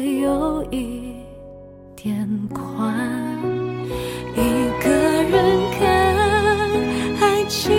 [0.00, 1.14] 位有一
[1.94, 3.38] 点宽，
[4.32, 4.38] 一
[4.82, 6.16] 个人看
[7.20, 7.70] 爱情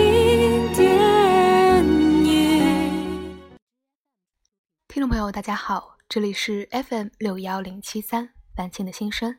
[0.72, 1.84] 电
[2.24, 3.50] 影。
[4.86, 9.36] 听众朋友，大家好，这里是 FM 六幺零七三凡青的心声。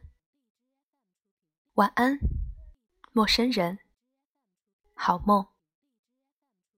[1.76, 2.20] 晚安，
[3.14, 3.80] 陌生人，
[4.94, 5.48] 好梦，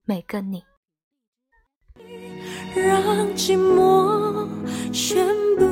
[0.04, 0.64] 每个你。
[2.76, 3.02] 让
[3.36, 4.48] 寂寞
[4.94, 5.26] 宣
[5.58, 5.66] 布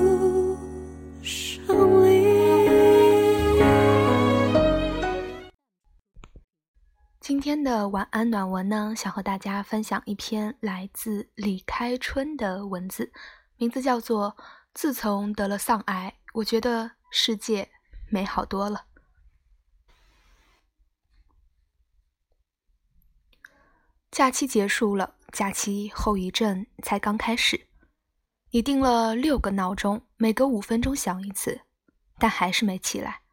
[7.20, 13.12] 今天的晚安暖文呢，想和大家分享一篇来自李开春的文字，
[13.58, 14.36] 名字叫做
[14.74, 17.70] 《自从得了丧癌，我觉得世界
[18.10, 18.86] 美好多了》。
[24.12, 27.68] 假期结束了，假期后遗症才刚开始。
[28.52, 31.64] 你定了六个闹钟，每隔五分钟响一次，
[32.18, 33.24] 但还是没起来。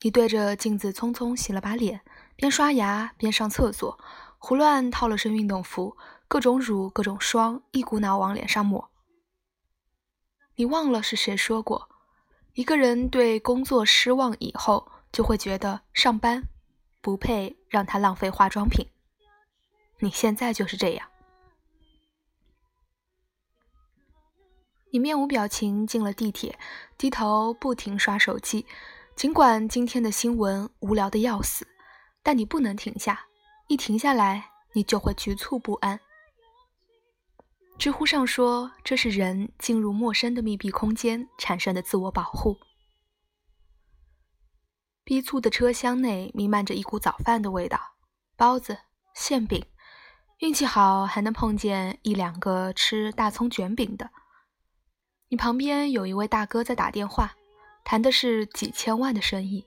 [0.00, 2.00] 你对着镜子匆匆洗了把脸，
[2.34, 4.02] 边刷牙边上厕所，
[4.38, 8.90] 胡乱套了身运动服，各种乳各种霜，一股脑往脸上抹。
[10.54, 11.90] 你忘了是谁说过，
[12.54, 16.44] 一个人对工作失望以后，就会觉得上班
[17.02, 18.86] 不配让他浪费化妆品。
[19.98, 21.09] 你现在就是这样。
[24.92, 26.58] 你面无表情进了地铁，
[26.98, 28.66] 低头不停刷手机。
[29.14, 31.66] 尽管今天的新闻无聊的要死，
[32.22, 33.26] 但你不能停下。
[33.68, 36.00] 一停下来，你就会局促不安。
[37.78, 42.58] 知乎上说，这是人进入陌生的密闭空间产生的自我保护。
[45.04, 47.78] 逼促的车厢内弥漫着一股早饭的味道，
[48.36, 48.78] 包子、
[49.14, 49.64] 馅饼，
[50.38, 54.10] 运气好还能碰见一两个吃大葱卷饼的。
[55.32, 57.36] 你旁边有一位大哥在打电话，
[57.84, 59.64] 谈的是几千万的生意。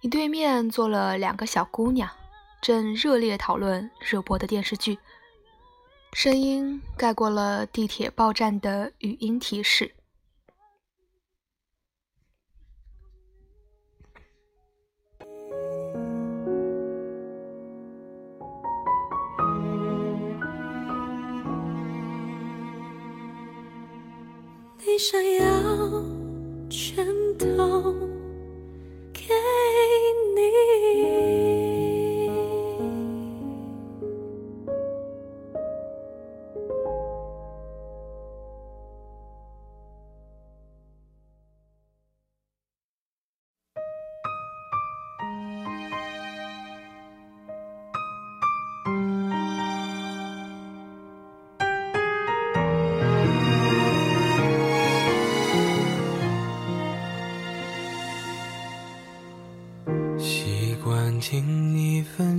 [0.00, 2.10] 你对面坐了两个小姑娘，
[2.60, 4.98] 正热烈讨论热播的电视剧，
[6.12, 9.94] 声音盖过了地铁报站的语音提示。
[24.92, 26.04] 你想要
[26.68, 27.02] 全
[27.38, 27.94] 都
[29.10, 29.22] 给
[30.36, 31.71] 你。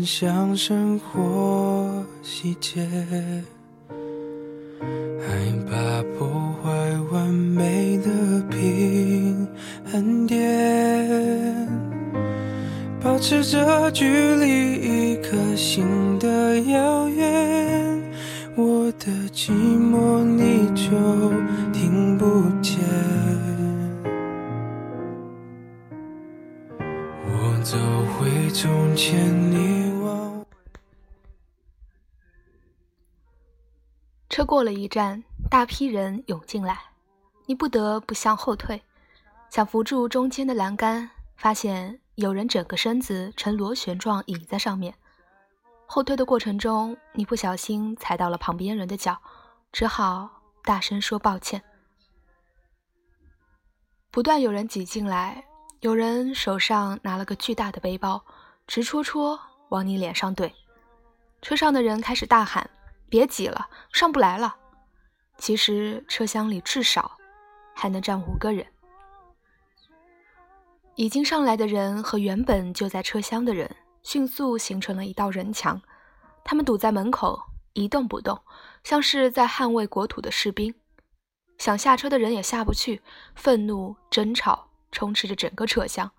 [0.04, 2.86] 分享生活细节，
[3.88, 5.32] 害
[5.66, 6.28] 怕破
[6.62, 6.70] 坏
[7.10, 8.12] 完美的
[8.50, 9.48] 平
[9.90, 11.70] 衡点，
[13.02, 14.06] 保持着距
[14.36, 18.04] 离一颗心的遥远，
[18.58, 20.92] 我的寂寞你就
[21.72, 22.26] 听不
[22.62, 22.78] 见。
[27.26, 27.78] 我走
[28.18, 29.18] 回从前，
[29.50, 30.46] 你忘。
[34.34, 36.80] 车过了一站，大批人涌进来，
[37.46, 38.82] 你不得不向后退，
[39.52, 41.08] 想扶住中间的栏杆，
[41.38, 44.92] 发现有人整个身子呈螺旋状倚在上面。
[45.86, 49.22] 后退的过程中，你不小心踩到了旁边人的脚，
[49.72, 50.28] 只好
[50.64, 51.62] 大声说抱歉。
[54.10, 55.46] 不断有人挤进来，
[55.82, 58.26] 有人手上拿了个巨大的背包，
[58.66, 59.40] 直戳戳
[59.70, 60.52] 往你脸上怼。
[61.44, 62.68] 车上的人开始大喊
[63.14, 64.56] ：“别挤了，上不来了。”
[65.38, 67.20] 其实车厢里至少
[67.76, 68.66] 还能站五个人。
[70.96, 75.80] 已经上来的人和原本就在车厢的人迅速形成了一道人墙，
[76.44, 77.40] 他们堵在门口
[77.74, 78.42] 一动不动，
[78.84, 80.74] 像是在捍卫国土的士兵。
[81.60, 83.04] 想下车的人也下不去，
[83.36, 86.12] 愤怒、争吵充斥着整个车厢。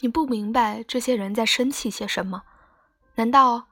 [0.00, 2.42] 你不明白这些人在生气些什么，
[3.14, 3.68] 难道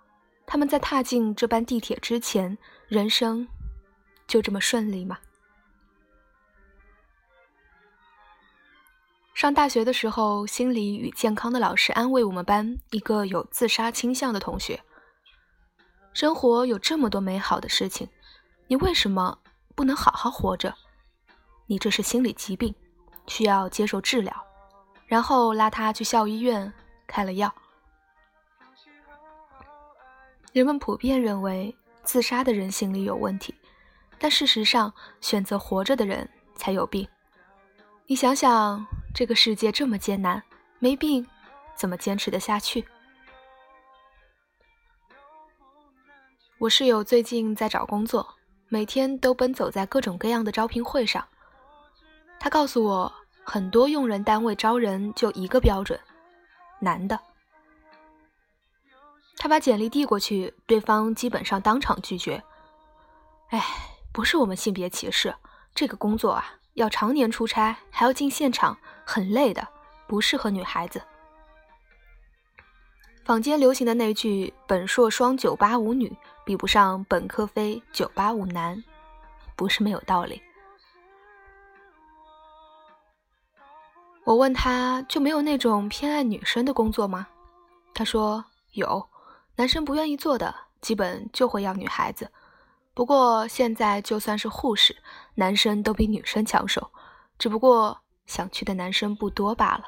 [0.52, 3.48] 他们在踏进这班地铁之前，人生
[4.26, 5.18] 就这么顺利吗？
[9.32, 14.78] 上大学的时候，心理与健康的老师安慰我们班一个有自杀倾向的同学
[16.12, 18.06] ：“生活有这么多美好的事情，
[18.66, 19.38] 你为什么
[19.74, 20.74] 不能好好活着？
[21.66, 22.74] 你这是心理疾病，
[23.26, 24.46] 需要接受治疗。”
[25.08, 26.70] 然后拉他去校医院
[27.06, 27.50] 开了药。
[30.52, 33.54] 人们普遍认为自杀的人心理有问题，
[34.18, 37.08] 但事实上，选择活着的人才有病。
[38.06, 40.42] 你想想，这个世界这么艰难，
[40.78, 41.26] 没病
[41.74, 42.84] 怎么坚持得下去？
[46.58, 48.34] 我室友最近在找工作，
[48.68, 51.26] 每天都奔走在各种各样的招聘会上。
[52.38, 53.10] 他告诉我，
[53.42, 55.98] 很多用人单位招人就一个标准：
[56.78, 57.18] 男的。
[59.42, 62.40] 他把简历递过去，对方基本上当场拒绝。
[63.48, 63.60] 哎，
[64.12, 65.34] 不是我们性别歧视，
[65.74, 66.44] 这个工作啊。
[66.74, 69.66] 要常年出差，还要进现场，很累的，
[70.06, 71.02] 不适合女孩子。
[73.24, 78.80] 坊间流行的那句“本硕双九八五女比不上本科非九八五男”，
[79.56, 80.40] 不是没有道理。
[84.22, 87.26] 我问他就没有那种偏爱女生的工作吗？
[87.92, 88.44] 他说
[88.74, 89.08] 有，
[89.56, 92.30] 男生不愿意做的，基本就会要女孩子。
[92.94, 94.96] 不过现在就算是护士，
[95.34, 96.90] 男生都比女生抢手，
[97.38, 99.84] 只不过想去的男生不多罢了。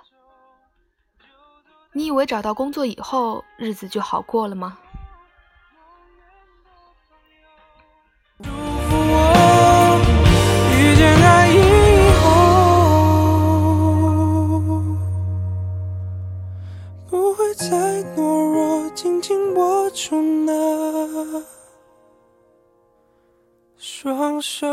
[1.93, 4.79] 你以为找到工作以后日子就好过了吗？
[19.27, 21.43] 紧握住那。
[23.79, 24.67] 双手。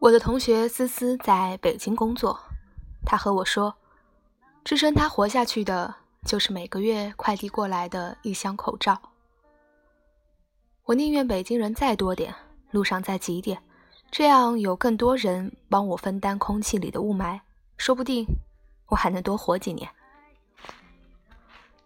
[0.00, 2.40] 我的同学思思在北京工作，
[3.04, 3.76] 她和我说，
[4.64, 8.98] 支撑她活下去的就是每个月快递过来的一箱口罩。
[10.84, 12.34] 我宁愿北京人再多点，
[12.70, 13.62] 路上再挤点，
[14.10, 17.38] 这样有更多人帮我分担空气里的雾霾，
[17.76, 18.24] 说不定
[18.86, 19.86] 我还能多活几年。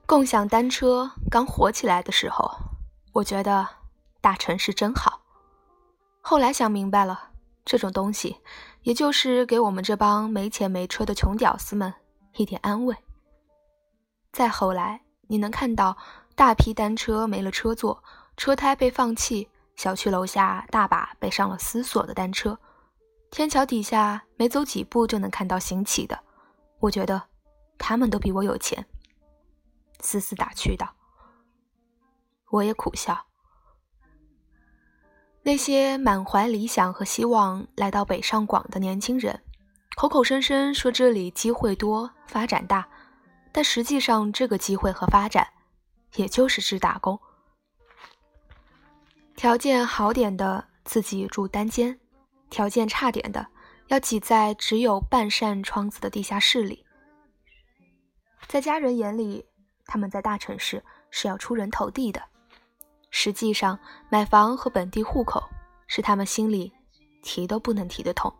[0.06, 2.48] 共享单车刚火起来的时候，
[3.12, 3.66] 我觉得
[4.20, 5.20] 大城市真好，
[6.20, 7.30] 后来想明白了。
[7.64, 8.36] 这种东西，
[8.82, 11.92] 也就是给我们这帮没钱没车的穷屌丝们
[12.34, 12.94] 一点安慰。
[14.32, 15.96] 再后来，你能看到
[16.34, 18.02] 大批单车没了车座，
[18.36, 22.58] 车胎被放弃，小区楼下大把被上了丝锁的单车，
[23.30, 26.18] 天桥底下没走几步就能看到行乞的。
[26.80, 27.22] 我觉得
[27.78, 28.84] 他们都比我有钱。
[30.00, 30.94] 思思打趣道。
[32.50, 33.26] 我也苦笑。
[35.46, 39.42] 那些满怀理想和希望来到北上广的年轻人，
[39.94, 42.88] 口口声声说这里机会多、发展大，
[43.52, 45.46] 但实际上这个机会和发展，
[46.14, 47.20] 也就是只打工。
[49.36, 52.00] 条件好点的自己住单间，
[52.48, 53.46] 条件差点的
[53.88, 56.86] 要挤在只有半扇窗子的地下室里。
[58.46, 59.44] 在家人眼里，
[59.84, 62.22] 他们在大城市是要出人头地的。
[63.16, 63.78] 实际上，
[64.10, 65.40] 买房和本地户口
[65.86, 66.72] 是他们心里
[67.22, 68.34] 提都不能提的痛。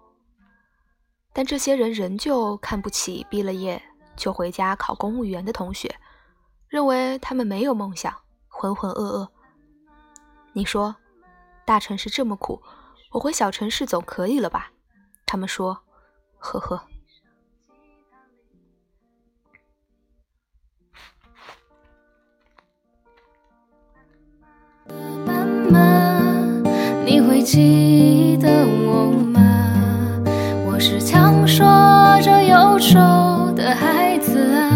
[1.33, 3.81] 但这些人仍旧看不起毕了业
[4.17, 5.95] 就回家考公务员的同学，
[6.67, 8.13] 认为他们没有梦想，
[8.49, 9.29] 浑浑噩噩。
[10.53, 10.97] 你说，
[11.65, 12.61] 大城市这么苦，
[13.13, 14.73] 我回小城市总可以了吧？
[15.25, 15.85] 他们说，
[16.39, 16.85] 呵呵。
[27.45, 29.39] 记得我吗？
[30.67, 31.67] 我是强说
[32.23, 34.71] 着忧愁的孩子啊。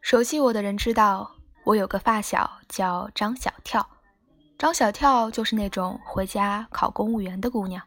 [0.00, 1.28] 熟悉我的人知道，
[1.64, 3.84] 我有个发小叫张小跳。
[4.56, 7.82] 张小跳就是那种回家考公务员的姑娘。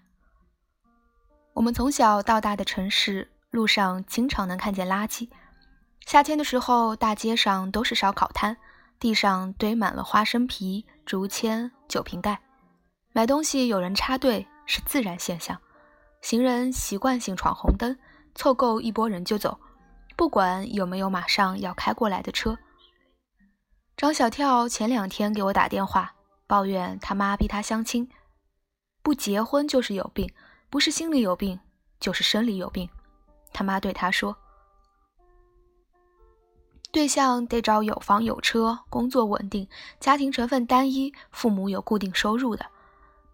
[1.54, 5.30] 我们从小到大的城市，路上经常能看见垃圾。
[6.08, 8.56] 夏天的时候，大街上都是烧烤摊，
[8.98, 12.40] 地上堆满了花生皮、竹签、酒瓶盖。
[13.12, 15.60] 买东西有人插队是自然现象，
[16.22, 17.94] 行人习惯性闯红灯，
[18.36, 19.60] 凑够一拨人就走，
[20.16, 22.58] 不管有没有马上要开过来的车。
[23.98, 26.16] 张小跳前两天给我打电话，
[26.48, 28.10] 抱怨他妈逼他相亲，
[29.04, 30.32] 不结婚就是有病，
[30.70, 31.60] 不是心里有病
[32.00, 32.90] 就是生理有病。
[33.52, 34.38] 他妈对他说。
[36.92, 39.68] 对象得找有房有车、工作稳定、
[40.00, 42.66] 家庭成分单一、父母有固定收入的。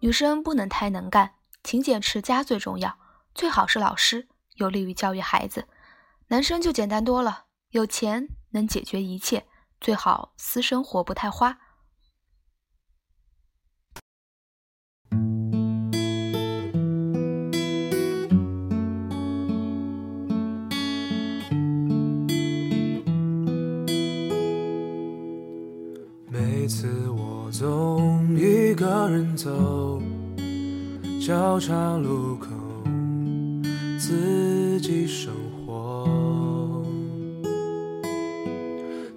[0.00, 2.98] 女生不能太能干，勤俭持家最重要，
[3.34, 5.66] 最好是老师，有利于教育孩子。
[6.28, 9.46] 男生就简单多了，有钱能解决一切，
[9.80, 11.58] 最好私生活不太花。
[27.56, 30.02] 总一个人走，
[31.24, 32.48] 交叉路口，
[33.96, 35.32] 自己生
[35.64, 36.84] 活。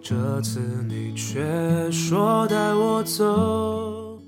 [0.04, 4.22] 这次你却说带我走。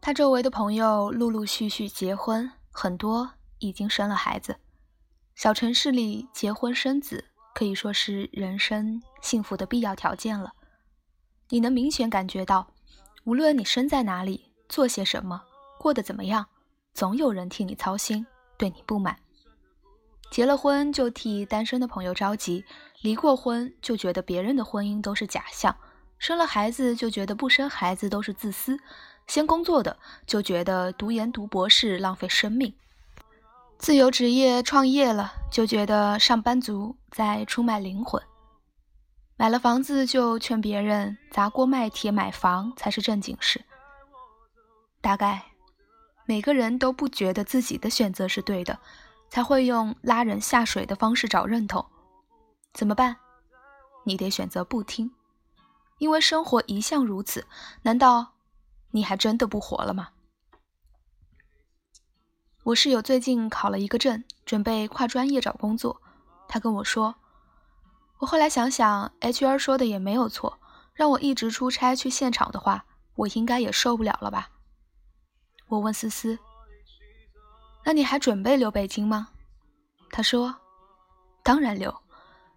[0.00, 3.28] 他周围的朋友陆陆续续结婚，很多
[3.58, 4.54] 已经生了孩子。
[5.34, 7.24] 小城市里结婚生子。
[7.52, 10.52] 可以说是人生幸福的必要条件了。
[11.48, 12.66] 你能明显感觉到，
[13.24, 15.42] 无论你身在哪里，做些什么，
[15.78, 16.46] 过得怎么样，
[16.92, 18.26] 总有人替你操心，
[18.56, 19.16] 对你不满。
[20.30, 22.64] 结了婚就替单身的朋友着急，
[23.00, 25.76] 离过婚就觉得别人的婚姻都是假象，
[26.18, 28.76] 生了孩子就觉得不生孩子都是自私，
[29.28, 32.74] 先工作的就觉得读研读博士浪费生命。
[33.78, 38.20] 自由职业创业了，就觉得上班族在出卖灵魂；
[39.38, 43.64] 买了房子就劝别人砸锅卖铁买房才是正经事。
[45.02, 45.52] 大概
[46.24, 48.78] 每个人都不觉得自己的选择是对的，
[49.28, 51.84] 才会用拉人下水的方式找认同。
[52.72, 53.16] 怎么办？
[54.04, 55.12] 你得选择不听，
[55.98, 57.46] 因为生活一向如此。
[57.82, 58.34] 难道
[58.92, 60.08] 你还真的不活了吗？
[62.64, 66.00] 我室友最近考了一个证，准备跨专业找工作。
[66.48, 67.14] 他跟我说，
[68.18, 70.58] 我后来想想，HR 说的也没有错，
[70.94, 74.50] 让我一直出差去现场的话，我应该也受不了了吧？
[75.68, 76.38] 我问思思，
[77.84, 79.28] 那你还准备留北京吗？
[80.10, 80.54] 他说，
[81.42, 81.94] 当然留，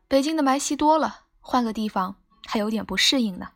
[0.07, 3.49] 北京的霾稀多了，换个地方还有点不适应呢。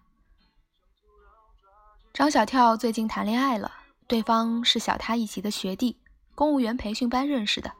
[2.13, 3.71] 张小跳最近谈恋爱了，
[4.07, 5.99] 对方是小他一级的学弟。
[6.35, 7.71] 公务员培训班认识的，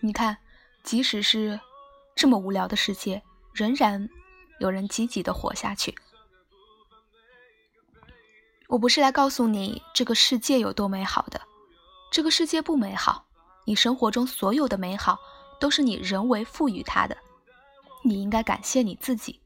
[0.00, 0.38] 你看，
[0.82, 1.58] 即使是
[2.14, 3.22] 这么无聊的世界，
[3.60, 4.08] 仍然
[4.58, 5.94] 有人积极的活下去。
[8.68, 11.38] 我不是来告诉你这个世界有多美好的，
[12.10, 13.26] 这个世界不美好。
[13.66, 15.18] 你生活中所有的美好
[15.60, 17.14] 都是你人为赋予它的，
[18.02, 19.38] 你应该感谢你自己。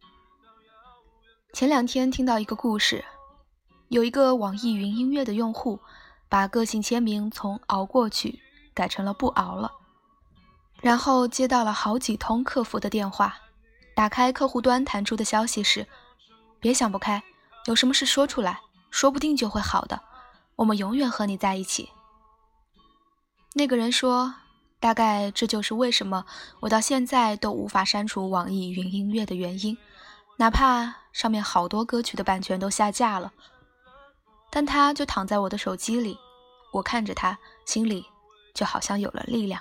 [1.53, 3.05] 前两天听到一个故事，
[3.89, 5.81] 有一个网易云音乐的用户。
[6.27, 8.41] 把个性签名从“熬过去”
[8.75, 9.71] 改成了“不熬了”，
[10.83, 13.37] 然后接到了好几通客服的电话。
[13.95, 15.87] 打开客户端弹出的消息是
[16.61, 17.23] ：“别想不开，
[17.67, 18.61] 有什么事说出来，
[18.91, 20.03] 说不定就会好的。
[20.57, 21.91] 我们永远和你在一起。”
[23.55, 24.35] 那个人说
[24.81, 26.27] ：“大概这就是为什么
[26.61, 29.79] 我到现在都无法删除网易云音乐的原因，
[30.37, 33.33] 哪怕上面好多歌曲的版权都下架了。”
[34.51, 36.17] 但他就躺在我的手机里，
[36.73, 38.07] 我看着他，心里
[38.55, 39.61] 就好像有了力量。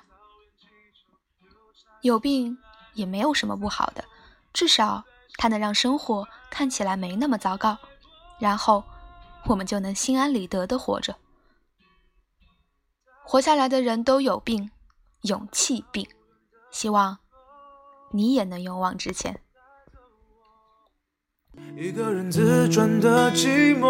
[2.01, 2.55] 有病
[2.93, 4.05] 也没有什么不好的，
[4.53, 5.03] 至少
[5.38, 7.77] 它能让生活看起来没那么糟糕，
[8.39, 8.83] 然后
[9.45, 11.15] 我们就能心安理得的活着。
[13.25, 14.69] 活下来的人都有病，
[15.22, 16.07] 勇气病，
[16.72, 17.17] 希望
[18.12, 19.41] 你也能勇往直前。
[21.75, 23.88] 一个人自转的寂寞，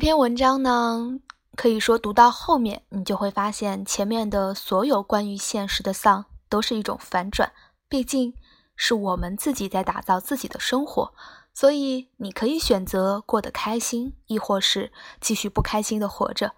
[0.00, 1.20] 这篇文章呢，
[1.54, 7.52] 可以说读到后面，你就会发现前面的所有关于现实的丧都是一种反转。
[7.86, 8.32] 毕竟
[8.74, 11.12] 是我们自己在打造自己的生活，
[11.52, 14.90] 所以你可以选择过得开心，亦或是
[15.20, 16.54] 继续不开心的活着。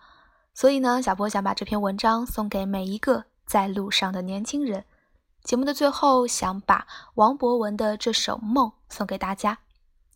[0.55, 4.85] 所以呢，小波想把这篇文章送给每一个在路上的年轻人。
[5.43, 9.59] 节目的最后，想把王博文的这首《梦》送给大家，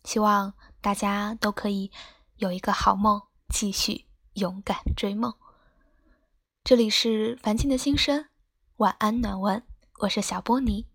[0.05, 1.91] 希望大家都可以。
[2.37, 5.33] 有一个好梦，继续勇敢追梦。
[6.63, 8.27] 这里是凡静的心声，
[8.75, 9.63] 晚安暖文，
[10.01, 10.85] 我是小波尼，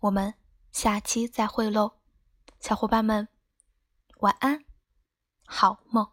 [0.00, 0.34] 我们
[0.70, 1.94] 下期再会喽，
[2.60, 3.26] 小伙伴们，
[4.18, 4.66] 晚安，
[5.46, 6.06] 好梦。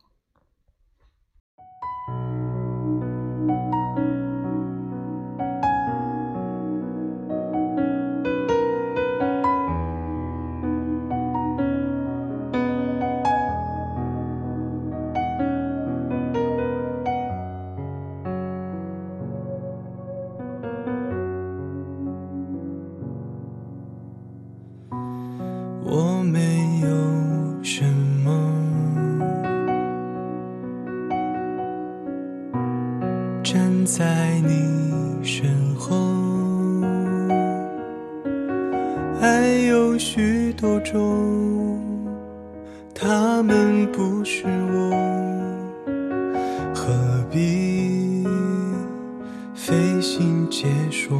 [49.69, 51.15] 费心解说？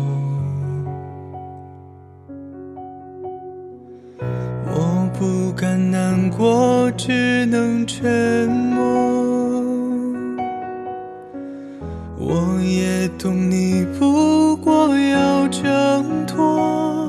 [4.65, 8.83] 我不敢难过，只能沉默。
[12.17, 17.05] 我也懂你，不过要挣脱。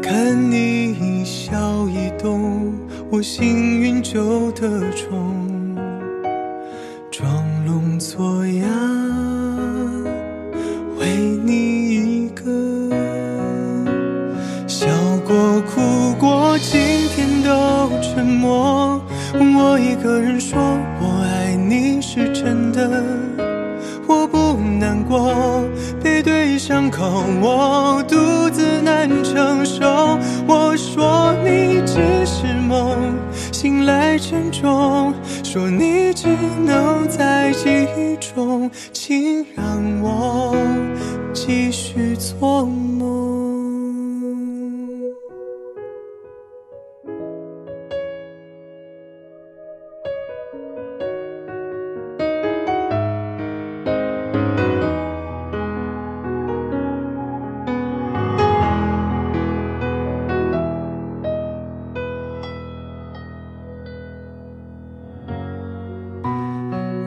[0.00, 2.72] 看你一笑一动，
[3.10, 5.33] 我幸运就得宠。
[21.00, 23.02] 我爱你是真的。
[24.06, 25.64] 我不难过，
[26.02, 28.16] 背对伤口，我独
[28.50, 30.18] 自难承受。
[30.46, 33.14] 我说你只是梦，
[33.50, 36.28] 醒来沉重，说你只
[36.66, 40.54] 能在记忆中，请让我
[41.32, 43.43] 继续做梦。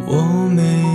[0.09, 0.86] 我没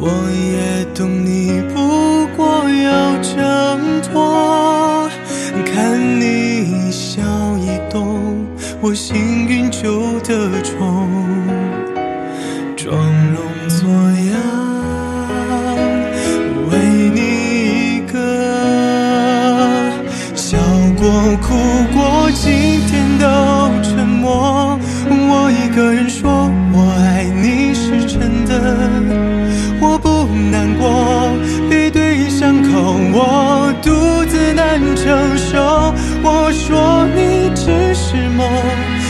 [0.00, 5.10] 我也懂你，不过要挣脱。
[5.66, 7.20] 看你一笑
[7.58, 8.46] 一动，
[8.80, 9.16] 我幸
[9.48, 10.87] 运就得宠。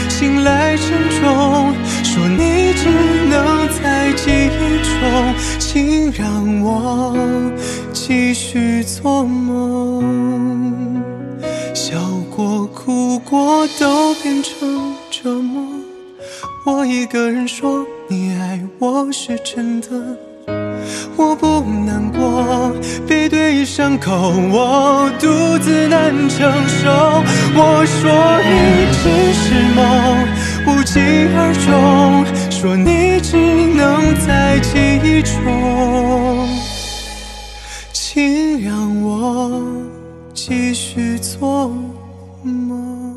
[0.08, 0.88] 醒来沉
[1.20, 2.88] 重说你只
[3.28, 7.16] 能在记忆中请让我
[7.92, 11.02] 继续做梦。
[11.74, 11.98] 笑
[12.34, 15.62] 过哭过都变成折磨。
[16.66, 20.27] 我一个人说你爱我是真的。
[21.18, 22.72] 我不难过，
[23.08, 24.12] 背对伤口，
[24.52, 26.88] 我独自难承受。
[27.56, 28.08] 我说
[28.44, 29.82] 你只是梦，
[30.64, 31.00] 无疾
[31.36, 32.24] 而终。
[32.52, 33.36] 说你只
[33.74, 36.48] 能在记忆中，
[37.92, 39.60] 请让我
[40.32, 41.68] 继续做
[42.44, 43.07] 梦。